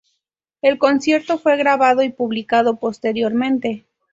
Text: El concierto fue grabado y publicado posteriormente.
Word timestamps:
El 0.63 0.79
concierto 0.79 1.37
fue 1.37 1.57
grabado 1.57 2.01
y 2.01 2.09
publicado 2.09 2.79
posteriormente. 2.79 3.85